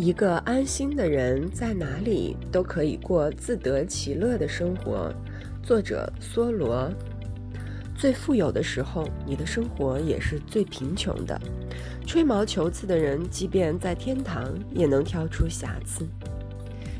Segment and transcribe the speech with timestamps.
[0.00, 5.12] 一个安心的人在哪里都可以过自得其乐的生活。
[5.62, 6.90] 作者梭罗。
[7.98, 11.38] 最富有的时候，你的生活也是最贫穷的。
[12.06, 16.08] 吹毛求疵的人，即便在天堂，也能挑出瑕疵。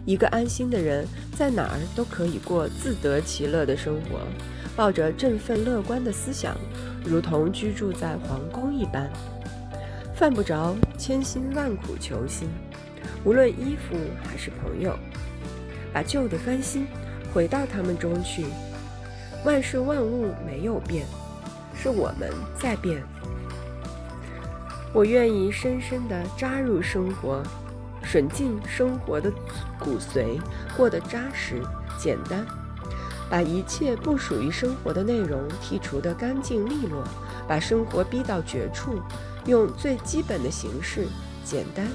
[0.04, 4.20] 一个安心的人，在哪儿都可以过自得其乐的生活，
[4.76, 6.54] 抱着振奋乐观的思想，
[7.02, 9.10] 如同居住在皇宫一般。
[10.14, 12.46] 犯不着千辛万苦求新。
[13.24, 14.98] 无论衣服还是朋友，
[15.92, 16.86] 把旧的翻新，
[17.32, 18.44] 回到他们中去。
[19.44, 21.06] 万事万物没有变，
[21.74, 23.02] 是我们在变。
[24.92, 27.42] 我愿意深深地扎入生活，
[28.04, 29.30] 吮进生活的
[29.78, 30.40] 骨髓，
[30.76, 31.62] 过得扎实
[31.98, 32.44] 简单，
[33.30, 37.04] 把一切不属于生活的内容剔除得干净利落，
[37.46, 39.00] 把生活逼到绝处，
[39.46, 41.06] 用最基本的形式，
[41.44, 41.86] 简单。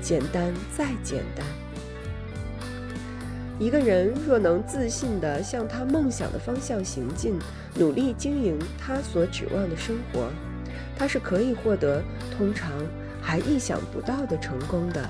[0.00, 1.44] 简单再简单。
[3.58, 7.38] 一个人若能自信地向他梦想的方向行进，
[7.74, 10.30] 努力经营他所指望的生活，
[10.96, 12.02] 他是可以获得
[12.38, 12.72] 通常
[13.20, 15.08] 还意想不到的成功的。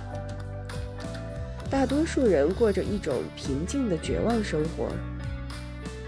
[1.70, 4.88] 大多数人过着一种平静的绝望生活，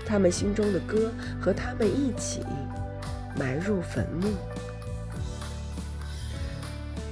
[0.05, 2.41] 他们心中的歌和他们一起
[3.39, 4.33] 埋入坟墓。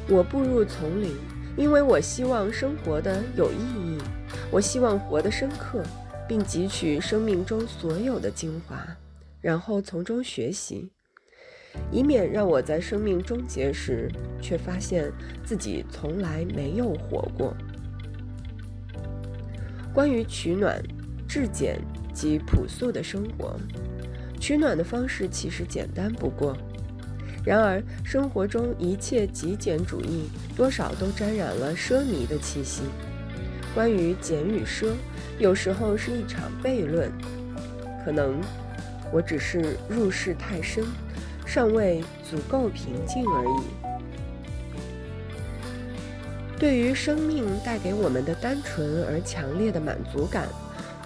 [0.08, 1.29] 我步入丛林。
[1.56, 3.98] 因为我希望生活的有意义，
[4.50, 5.82] 我希望活得深刻，
[6.28, 8.86] 并汲取生命中所有的精华，
[9.40, 10.90] 然后从中学习，
[11.90, 15.12] 以免让我在生命终结时却发现
[15.44, 17.54] 自己从来没有活过。
[19.92, 20.80] 关于取暖、
[21.28, 21.80] 质简
[22.14, 23.58] 及朴素的生活，
[24.38, 26.56] 取暖的方式其实简单不过。
[27.44, 32.82] 然而，生活中一切极简主义多少都沾染了奢靡的气息。
[33.74, 34.92] 关于简与奢，
[35.38, 37.10] 有时候是一场悖论。
[38.04, 38.40] 可能
[39.12, 40.84] 我只是入世太深，
[41.46, 43.62] 尚未足够平静而已。
[46.58, 50.46] 对于生命带给我们的单纯而强烈的满足感，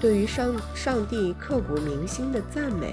[0.00, 2.93] 对于上上帝刻骨铭心的赞美，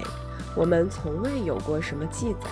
[0.54, 2.48] 我们从未有过什么记载。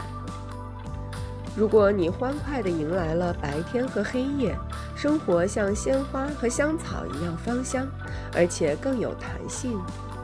[1.56, 4.56] 如果你欢快地迎来了白天和黑夜，
[4.97, 7.87] 生活像鲜花和香草一样芳香，
[8.33, 9.78] 而且更有弹性，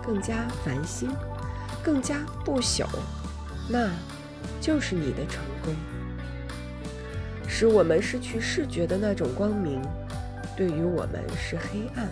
[0.05, 1.11] 更加繁星，
[1.83, 2.87] 更加不朽，
[3.69, 3.91] 那
[4.61, 5.75] 就是你的成功。
[7.49, 9.83] 使我们失去视觉的那种光明，
[10.57, 12.09] 对于我们是黑暗。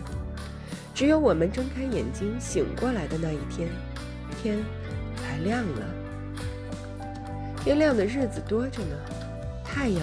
[0.93, 3.69] 只有我们睁开眼睛醒过来的那一天，
[4.43, 4.59] 天
[5.17, 6.04] 才亮了。
[7.65, 8.95] 天亮的日子多着呢，
[9.65, 10.03] 太阳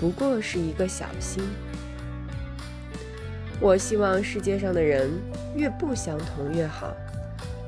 [0.00, 1.40] 不过是一个小星。
[3.60, 5.08] 我希望世界上的人
[5.54, 6.92] 越不相同越好，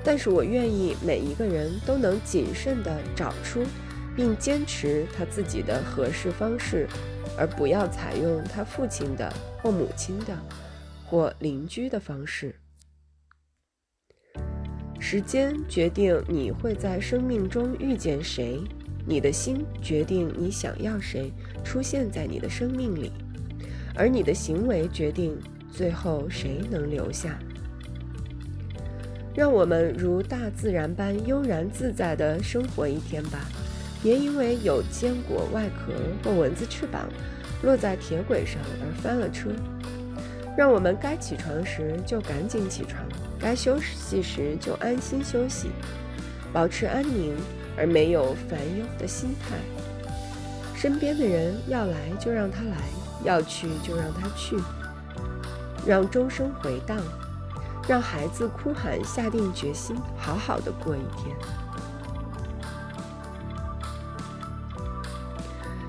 [0.02, 3.64] 但是我愿意每一个人都能谨慎地找出
[4.16, 6.88] 并坚持他自己的合适方式，
[7.38, 9.32] 而不要采用他父亲的
[9.62, 10.36] 或母亲的
[11.06, 12.52] 或邻居的方式。
[14.98, 18.60] 时间决定你会在生命中遇见谁。
[19.08, 21.32] 你的心决定你想要谁
[21.64, 23.10] 出现在你的生命里，
[23.94, 25.34] 而你的行为决定
[25.72, 27.38] 最后谁能留下。
[29.34, 33.40] 让我们如大自然般悠然自在地生活一天吧，
[34.02, 37.08] 别因为有坚果外壳或蚊子翅膀
[37.62, 39.48] 落在铁轨上而翻了车。
[40.54, 43.02] 让我们该起床时就赶紧起床，
[43.40, 45.70] 该休息时就安心休息，
[46.52, 47.34] 保持安宁。
[47.78, 49.56] 而没有烦忧的心态。
[50.74, 52.76] 身边的人要来就让他来，
[53.24, 54.56] 要去就让他去，
[55.86, 56.96] 让钟声回荡，
[57.88, 61.36] 让孩子哭喊，下定决心好好的过一天。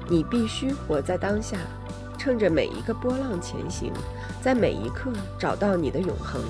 [0.08, 1.58] 你必须活在当下，
[2.18, 3.94] 趁着每一个波浪前行，
[4.42, 6.42] 在每一刻找到你的永恒。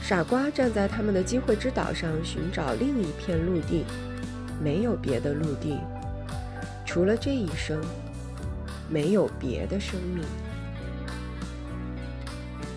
[0.00, 3.84] 傻瓜站在他们的机会之岛上寻找另一片陆地。
[4.62, 5.78] 没有别的陆地，
[6.86, 7.80] 除了这一生，
[8.88, 10.24] 没有别的生命。